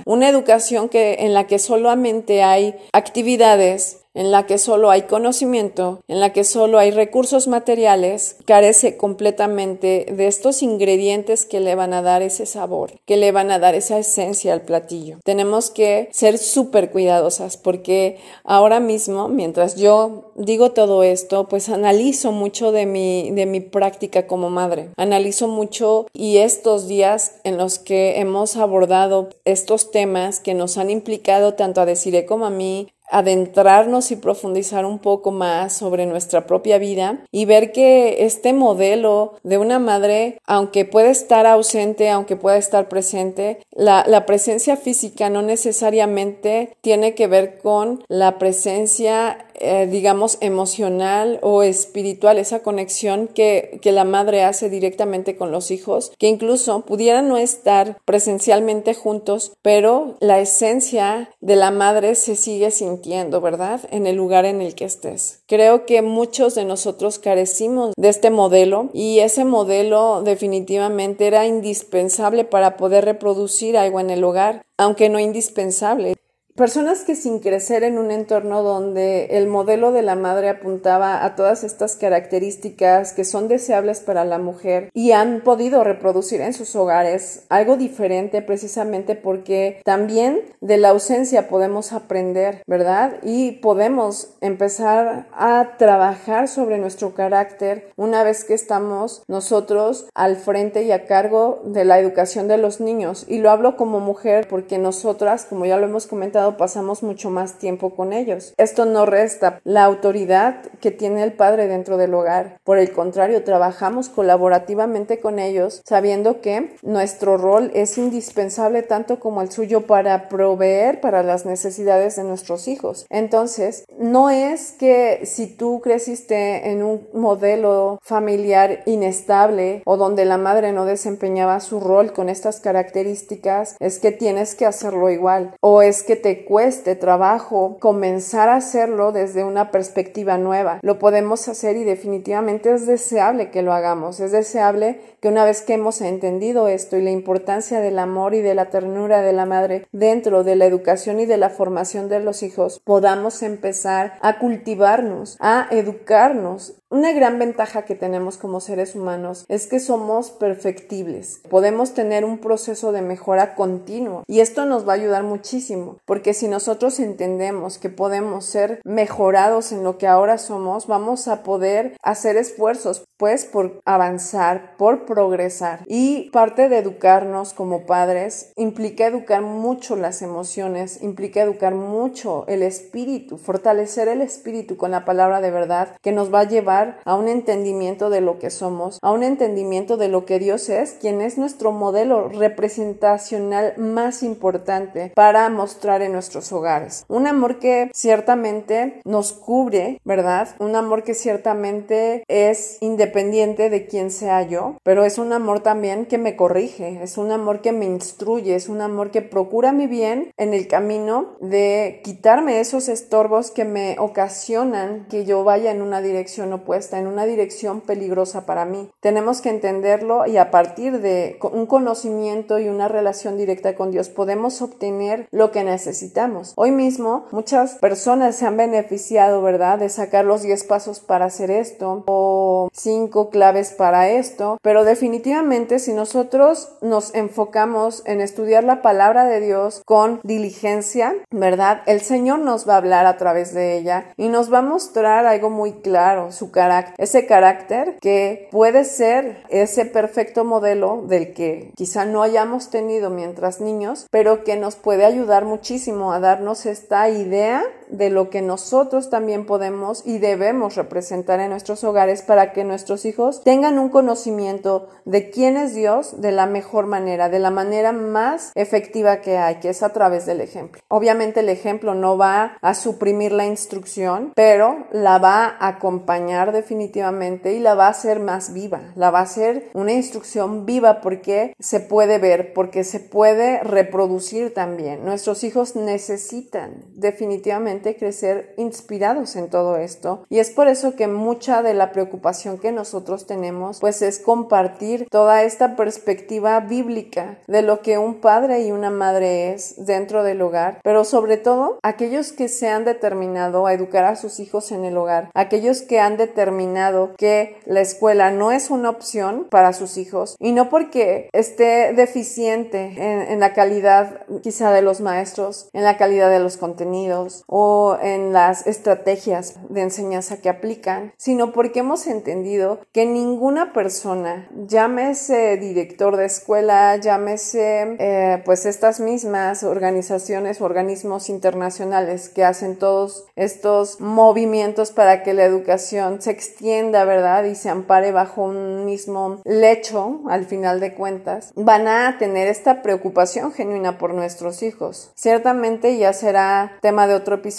[0.07, 6.01] Una educación que, en la que solamente hay actividades en la que solo hay conocimiento,
[6.09, 11.95] en la que solo hay recursos materiales, carece completamente de estos ingredientes que le van
[11.95, 15.19] a dar ese sabor, que le van a dar esa esencia al platillo.
[15.25, 22.33] Tenemos que ser súper cuidadosas porque ahora mismo, mientras yo digo todo esto, pues analizo
[22.33, 24.91] mucho de mi, de mi práctica como madre.
[24.97, 30.91] Analizo mucho y estos días en los que hemos abordado estos temas que nos han
[30.91, 36.47] implicado tanto a Desiree como a mí, adentrarnos y profundizar un poco más sobre nuestra
[36.47, 42.37] propia vida y ver que este modelo de una madre, aunque puede estar ausente, aunque
[42.37, 49.47] pueda estar presente, la, la presencia física no necesariamente tiene que ver con la presencia
[49.55, 55.71] eh, digamos, emocional o espiritual, esa conexión que, que la madre hace directamente con los
[55.71, 62.37] hijos, que incluso pudieran no estar presencialmente juntos, pero la esencia de la madre se
[62.37, 63.81] sigue sintiendo, ¿verdad?
[63.91, 65.43] En el lugar en el que estés.
[65.47, 72.45] Creo que muchos de nosotros carecimos de este modelo y ese modelo definitivamente era indispensable
[72.45, 76.17] para poder reproducir algo en el hogar, aunque no indispensable.
[76.55, 81.35] Personas que sin crecer en un entorno donde el modelo de la madre apuntaba a
[81.35, 86.77] todas estas características que son deseables para la mujer y han podido reproducir en sus
[86.77, 93.15] hogares algo diferente precisamente porque también de la ausencia podemos aprender, ¿verdad?
[93.23, 100.83] Y podemos empezar a trabajar sobre nuestro carácter una vez que estamos nosotros al frente
[100.83, 103.25] y a cargo de la educación de los niños.
[103.27, 107.59] Y lo hablo como mujer porque nosotras, como ya lo hemos comentado, pasamos mucho más
[107.59, 108.55] tiempo con ellos.
[108.57, 112.59] Esto no resta la autoridad que tiene el padre dentro del hogar.
[112.65, 119.43] Por el contrario, trabajamos colaborativamente con ellos sabiendo que nuestro rol es indispensable tanto como
[119.43, 123.07] el suyo para proveer para las necesidades de nuestros hijos.
[123.11, 130.39] Entonces, no es que si tú creciste en un modelo familiar inestable o donde la
[130.39, 135.83] madre no desempeñaba su rol con estas características, es que tienes que hacerlo igual o
[135.83, 140.81] es que te cueste trabajo comenzar a hacerlo desde una perspectiva nueva.
[140.83, 144.21] Lo podemos hacer y definitivamente es deseable que lo hagamos.
[144.21, 148.41] Es deseable que una vez que hemos entendido esto y la importancia del amor y
[148.41, 152.21] de la ternura de la madre dentro de la educación y de la formación de
[152.21, 158.95] los hijos, podamos empezar a cultivarnos, a educarnos una gran ventaja que tenemos como seres
[158.95, 161.41] humanos es que somos perfectibles.
[161.49, 166.35] Podemos tener un proceso de mejora continuo y esto nos va a ayudar muchísimo porque
[166.35, 171.97] si nosotros entendemos que podemos ser mejorados en lo que ahora somos, vamos a poder
[172.03, 175.85] hacer esfuerzos pues por avanzar, por progresar.
[175.87, 182.63] Y parte de educarnos como padres implica educar mucho las emociones, implica educar mucho el
[182.63, 187.15] espíritu, fortalecer el espíritu con la palabra de verdad que nos va a llevar a
[187.15, 191.21] un entendimiento de lo que somos, a un entendimiento de lo que Dios es, quien
[191.21, 197.05] es nuestro modelo representacional más importante para mostrar en nuestros hogares.
[197.09, 200.49] Un amor que ciertamente nos cubre, ¿verdad?
[200.59, 206.07] Un amor que ciertamente es independiente de quien sea yo, pero es un amor también
[206.07, 209.87] que me corrige, es un amor que me instruye, es un amor que procura mi
[209.87, 215.83] bien en el camino de quitarme esos estorbos que me ocasionan que yo vaya en
[215.83, 218.91] una dirección opuesta está en una dirección peligrosa para mí.
[219.01, 224.09] Tenemos que entenderlo y a partir de un conocimiento y una relación directa con Dios
[224.09, 226.53] podemos obtener lo que necesitamos.
[226.57, 231.51] Hoy mismo muchas personas se han beneficiado, ¿verdad?, de sacar los 10 pasos para hacer
[231.51, 238.83] esto o 5 claves para esto, pero definitivamente si nosotros nos enfocamos en estudiar la
[238.83, 241.83] palabra de Dios con diligencia, ¿verdad?
[241.87, 245.27] El Señor nos va a hablar a través de ella y nos va a mostrar
[245.27, 251.73] algo muy claro, su carácter ese carácter que puede ser ese perfecto modelo del que
[251.77, 257.09] quizá no hayamos tenido mientras niños, pero que nos puede ayudar muchísimo a darnos esta
[257.09, 262.65] idea de lo que nosotros también podemos y debemos representar en nuestros hogares para que
[262.65, 267.51] nuestros hijos tengan un conocimiento de quién es Dios de la mejor manera, de la
[267.51, 270.81] manera más efectiva que hay, que es a través del ejemplo.
[270.89, 277.53] Obviamente el ejemplo no va a suprimir la instrucción, pero la va a acompañar definitivamente
[277.53, 281.55] y la va a hacer más viva, la va a hacer una instrucción viva porque
[281.59, 285.05] se puede ver, porque se puede reproducir también.
[285.05, 290.25] Nuestros hijos necesitan definitivamente crecer inspirados en todo esto.
[290.29, 295.07] Y es por eso que mucha de la preocupación que nosotros tenemos pues es compartir
[295.11, 300.41] toda esta perspectiva bíblica de lo que un padre y una madre es dentro del
[300.43, 304.85] hogar, pero sobre todo aquellos que se han determinado a educar a sus hijos en
[304.85, 309.97] el hogar, aquellos que han determinado que la escuela no es una opción para sus
[309.97, 315.85] hijos y no porque esté deficiente en, en la calidad quizá de los maestros, en
[315.85, 321.81] la calidad de los contenidos o en las estrategias de enseñanza que aplican, sino porque
[321.81, 330.61] hemos entendido que ninguna persona, llámese director de escuela, llámese eh, pues estas mismas organizaciones
[330.61, 337.45] o organismos internacionales que hacen todos estos movimientos para que la educación se extienda, ¿verdad?
[337.45, 342.83] Y se ampare bajo un mismo lecho al final de cuentas, van a tener esta
[342.83, 345.13] preocupación genuina por nuestros hijos.
[345.15, 347.52] Ciertamente ya será tema de otro episodio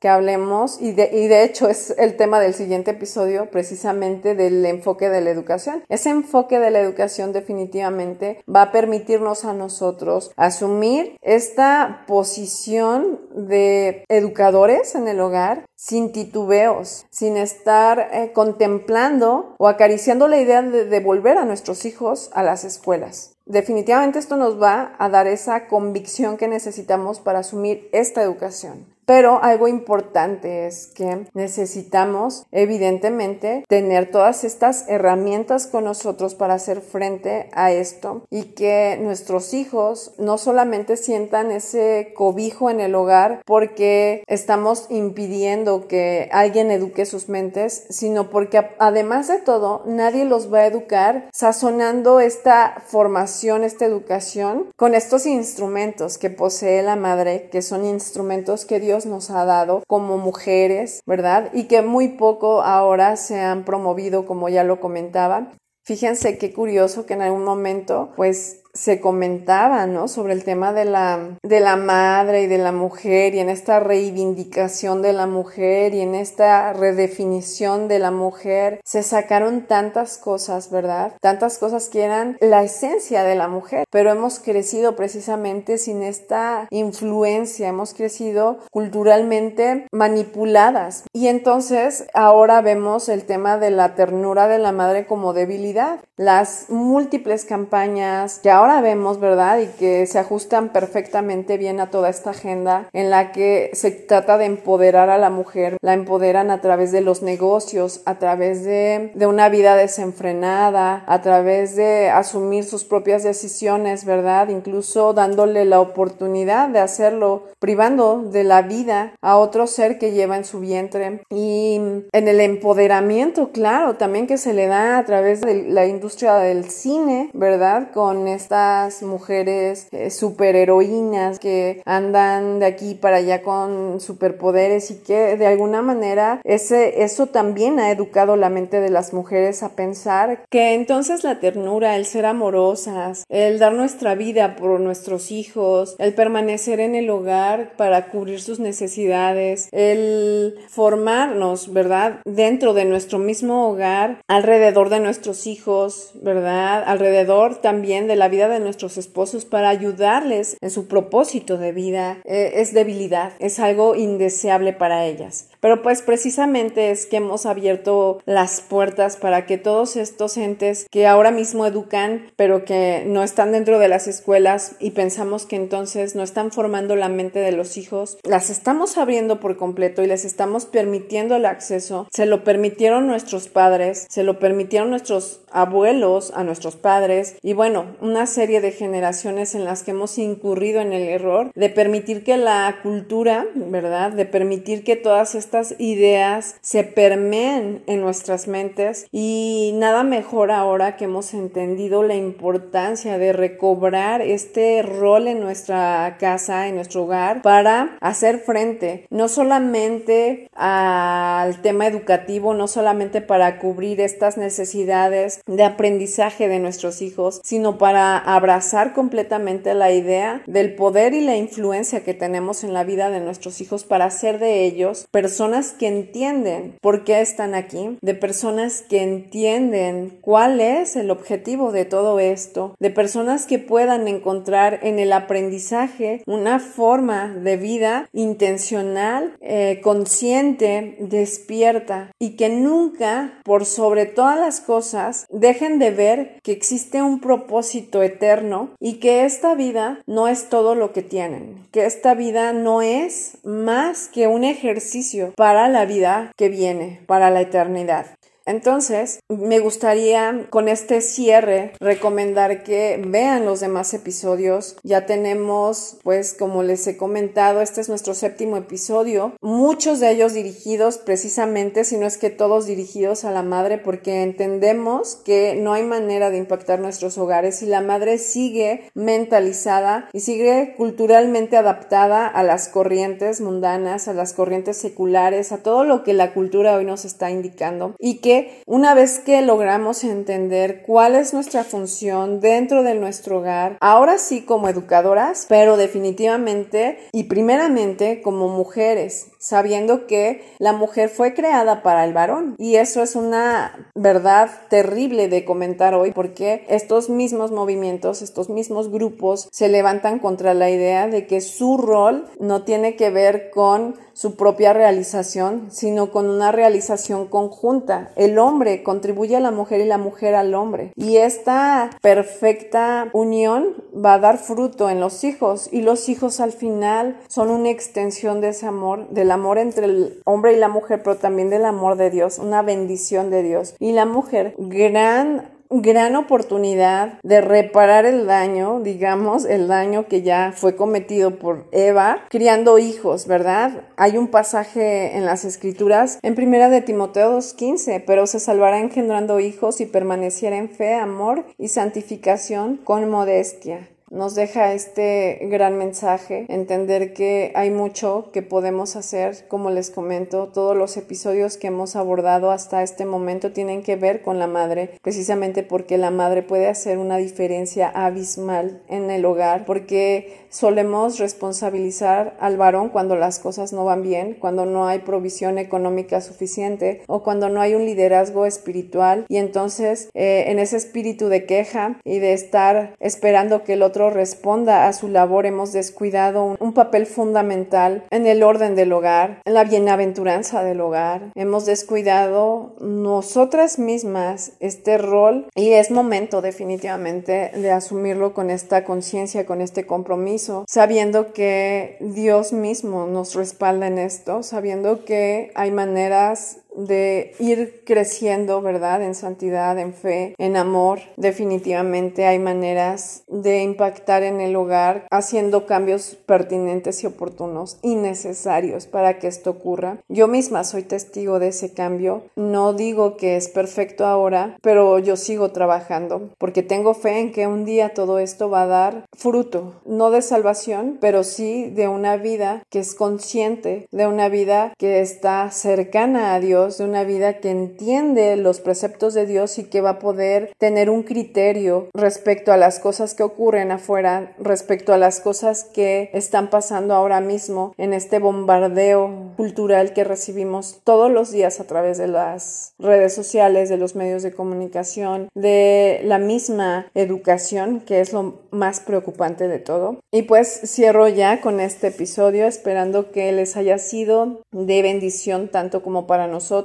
[0.00, 4.64] que hablemos y de, y de hecho es el tema del siguiente episodio precisamente del
[4.66, 5.84] enfoque de la educación.
[5.88, 14.04] Ese enfoque de la educación definitivamente va a permitirnos a nosotros asumir esta posición de
[14.08, 20.86] educadores en el hogar sin titubeos, sin estar eh, contemplando o acariciando la idea de
[20.86, 23.34] devolver a nuestros hijos a las escuelas.
[23.44, 28.95] definitivamente esto nos va a dar esa convicción que necesitamos para asumir esta educación.
[29.06, 36.80] Pero algo importante es que necesitamos, evidentemente, tener todas estas herramientas con nosotros para hacer
[36.80, 43.42] frente a esto y que nuestros hijos no solamente sientan ese cobijo en el hogar
[43.46, 50.52] porque estamos impidiendo que alguien eduque sus mentes, sino porque además de todo, nadie los
[50.52, 57.48] va a educar sazonando esta formación, esta educación con estos instrumentos que posee la madre,
[57.52, 61.50] que son instrumentos que Dios nos ha dado como mujeres, ¿verdad?
[61.52, 65.52] Y que muy poco ahora se han promovido, como ya lo comentaba.
[65.84, 70.06] Fíjense qué curioso que en algún momento, pues se comentaba, ¿no?
[70.06, 73.80] Sobre el tema de la, de la madre y de la mujer y en esta
[73.80, 80.70] reivindicación de la mujer y en esta redefinición de la mujer, se sacaron tantas cosas,
[80.70, 81.12] ¿verdad?
[81.20, 86.68] Tantas cosas que eran la esencia de la mujer, pero hemos crecido precisamente sin esta
[86.70, 94.58] influencia, hemos crecido culturalmente manipuladas y entonces ahora vemos el tema de la ternura de
[94.58, 96.00] la madre como debilidad.
[96.16, 99.60] Las múltiples campañas que ahora ahora vemos, ¿verdad?
[99.60, 104.38] Y que se ajustan perfectamente bien a toda esta agenda en la que se trata
[104.38, 109.12] de empoderar a la mujer, la empoderan a través de los negocios, a través de,
[109.14, 114.48] de una vida desenfrenada, a través de asumir sus propias decisiones, ¿verdad?
[114.48, 120.36] Incluso dándole la oportunidad de hacerlo, privando de la vida a otro ser que lleva
[120.36, 121.20] en su vientre.
[121.30, 121.76] Y
[122.12, 126.68] en el empoderamiento, claro, también que se le da a través de la industria del
[126.68, 127.92] cine, ¿verdad?
[127.92, 128.55] Con esta
[129.02, 135.82] mujeres eh, superheroínas que andan de aquí para allá con superpoderes y que de alguna
[135.82, 141.24] manera ese, eso también ha educado la mente de las mujeres a pensar que entonces
[141.24, 146.94] la ternura, el ser amorosas, el dar nuestra vida por nuestros hijos, el permanecer en
[146.94, 152.20] el hogar para cubrir sus necesidades, el formarnos, ¿verdad?
[152.24, 156.84] Dentro de nuestro mismo hogar, alrededor de nuestros hijos, ¿verdad?
[156.86, 162.18] Alrededor también de la vida de nuestros esposos para ayudarles en su propósito de vida
[162.24, 165.48] eh, es debilidad, es algo indeseable para ellas.
[165.66, 171.08] Pero pues precisamente es que hemos abierto las puertas para que todos estos entes que
[171.08, 176.14] ahora mismo educan, pero que no están dentro de las escuelas y pensamos que entonces
[176.14, 180.24] no están formando la mente de los hijos, las estamos abriendo por completo y les
[180.24, 182.06] estamos permitiendo el acceso.
[182.12, 187.96] Se lo permitieron nuestros padres, se lo permitieron nuestros abuelos, a nuestros padres y bueno,
[188.00, 192.36] una serie de generaciones en las que hemos incurrido en el error de permitir que
[192.36, 194.12] la cultura, ¿verdad?
[194.12, 200.96] De permitir que todas estas ideas se permeen en nuestras mentes y nada mejor ahora
[200.96, 207.42] que hemos entendido la importancia de recobrar este rol en nuestra casa, en nuestro hogar,
[207.42, 215.64] para hacer frente no solamente al tema educativo, no solamente para cubrir estas necesidades de
[215.64, 222.04] aprendizaje de nuestros hijos, sino para abrazar completamente la idea del poder y la influencia
[222.04, 225.45] que tenemos en la vida de nuestros hijos para hacer de ellos personas
[225.78, 231.84] que entienden por qué están aquí, de personas que entienden cuál es el objetivo de
[231.84, 239.36] todo esto, de personas que puedan encontrar en el aprendizaje una forma de vida intencional,
[239.40, 246.52] eh, consciente, despierta y que nunca, por sobre todas las cosas, dejen de ver que
[246.52, 251.86] existe un propósito eterno y que esta vida no es todo lo que tienen, que
[251.86, 257.40] esta vida no es más que un ejercicio para la vida que viene, para la
[257.40, 258.06] eternidad.
[258.46, 264.76] Entonces, me gustaría con este cierre recomendar que vean los demás episodios.
[264.84, 269.32] Ya tenemos, pues, como les he comentado, este es nuestro séptimo episodio.
[269.40, 274.22] Muchos de ellos dirigidos precisamente, si no es que todos dirigidos a la madre, porque
[274.22, 280.20] entendemos que no hay manera de impactar nuestros hogares y la madre sigue mentalizada y
[280.20, 286.14] sigue culturalmente adaptada a las corrientes mundanas, a las corrientes seculares, a todo lo que
[286.14, 288.35] la cultura hoy nos está indicando y que
[288.66, 294.42] una vez que logramos entender cuál es nuestra función dentro de nuestro hogar, ahora sí
[294.42, 302.04] como educadoras, pero definitivamente y primeramente como mujeres, sabiendo que la mujer fue creada para
[302.04, 302.56] el varón.
[302.58, 308.90] Y eso es una verdad terrible de comentar hoy porque estos mismos movimientos, estos mismos
[308.90, 313.94] grupos se levantan contra la idea de que su rol no tiene que ver con
[314.16, 318.12] su propia realización, sino con una realización conjunta.
[318.16, 320.92] El hombre contribuye a la mujer y la mujer al hombre.
[320.96, 326.52] Y esta perfecta unión va a dar fruto en los hijos y los hijos al
[326.52, 331.02] final son una extensión de ese amor, del amor entre el hombre y la mujer,
[331.02, 333.74] pero también del amor de Dios, una bendición de Dios.
[333.78, 340.52] Y la mujer, gran gran oportunidad de reparar el daño, digamos, el daño que ya
[340.54, 343.82] fue cometido por Eva, criando hijos, ¿verdad?
[343.96, 349.40] Hay un pasaje en las escrituras en primera de Timoteo 2.15, pero se salvará engendrando
[349.40, 356.46] hijos y permaneciera en fe, amor y santificación con modestia nos deja este gran mensaje,
[356.48, 361.96] entender que hay mucho que podemos hacer, como les comento, todos los episodios que hemos
[361.96, 366.68] abordado hasta este momento tienen que ver con la madre, precisamente porque la madre puede
[366.68, 373.72] hacer una diferencia abismal en el hogar, porque solemos responsabilizar al varón cuando las cosas
[373.72, 378.46] no van bien, cuando no hay provisión económica suficiente o cuando no hay un liderazgo
[378.46, 379.26] espiritual.
[379.28, 383.95] Y entonces eh, en ese espíritu de queja y de estar esperando que el otro
[383.96, 389.54] responda a su labor, hemos descuidado un, papel fundamental en el orden del hogar, en
[389.54, 391.32] la bienaventuranza del hogar.
[391.34, 399.46] Hemos descuidado nosotras mismas este rol y es momento definitivamente de asumirlo con esta conciencia,
[399.46, 406.58] con este compromiso, sabiendo que Dios mismo nos respalda en esto, sabiendo que hay maneras
[406.76, 409.02] de ir creciendo, ¿verdad?
[409.02, 411.00] En santidad, en fe, en amor.
[411.16, 418.86] Definitivamente hay maneras de impactar en el hogar haciendo cambios pertinentes y oportunos y necesarios
[418.86, 419.98] para que esto ocurra.
[420.08, 422.24] Yo misma soy testigo de ese cambio.
[422.36, 427.46] No digo que es perfecto ahora, pero yo sigo trabajando porque tengo fe en que
[427.46, 432.16] un día todo esto va a dar fruto, no de salvación, pero sí de una
[432.16, 437.34] vida que es consciente, de una vida que está cercana a Dios de una vida
[437.34, 442.52] que entiende los preceptos de Dios y que va a poder tener un criterio respecto
[442.52, 447.72] a las cosas que ocurren afuera, respecto a las cosas que están pasando ahora mismo
[447.78, 453.68] en este bombardeo cultural que recibimos todos los días a través de las redes sociales,
[453.68, 459.60] de los medios de comunicación, de la misma educación, que es lo más preocupante de
[459.60, 460.00] todo.
[460.12, 465.82] Y pues cierro ya con este episodio esperando que les haya sido de bendición tanto
[465.82, 466.55] como para nosotros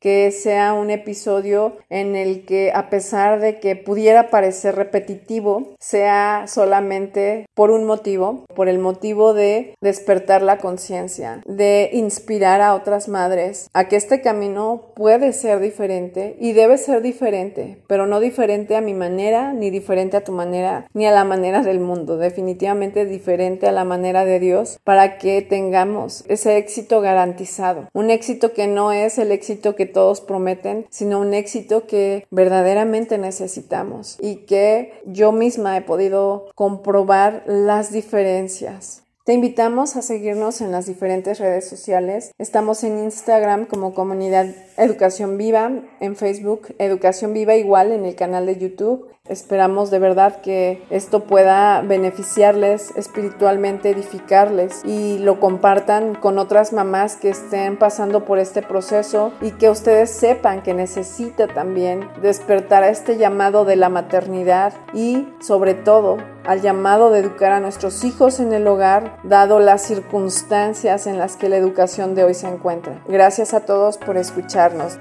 [0.00, 6.44] que sea un episodio en el que a pesar de que pudiera parecer repetitivo, sea
[6.46, 13.08] solamente por un motivo, por el motivo de despertar la conciencia, de inspirar a otras
[13.08, 18.76] madres a que este camino puede ser diferente y debe ser diferente, pero no diferente
[18.76, 23.06] a mi manera, ni diferente a tu manera, ni a la manera del mundo, definitivamente
[23.06, 28.66] diferente a la manera de Dios para que tengamos ese éxito garantizado, un éxito que
[28.66, 35.00] no es el éxito que todos prometen, sino un éxito que verdaderamente necesitamos y que
[35.06, 39.04] yo misma he podido comprobar las diferencias.
[39.28, 42.32] Te invitamos a seguirnos en las diferentes redes sociales.
[42.38, 44.46] Estamos en Instagram como comunidad
[44.78, 45.70] Educación Viva,
[46.00, 49.06] en Facebook Educación Viva igual en el canal de YouTube.
[49.28, 57.16] Esperamos de verdad que esto pueda beneficiarles espiritualmente, edificarles y lo compartan con otras mamás
[57.16, 62.88] que estén pasando por este proceso y que ustedes sepan que necesita también despertar a
[62.88, 66.16] este llamado de la maternidad y sobre todo
[66.46, 71.36] al llamado de educar a nuestros hijos en el hogar, dado las circunstancias en las
[71.36, 73.02] que la educación de hoy se encuentra.
[73.06, 74.98] Gracias a todos por escucharnos.